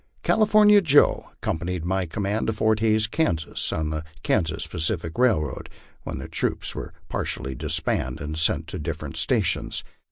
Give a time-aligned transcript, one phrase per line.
[0.23, 5.69] California Joe accompanied my command to Fort Hays, Kansas, on the Kansas Pacific railroad,
[6.05, 9.83] when the troops were par tially disbanded and sent to different stations.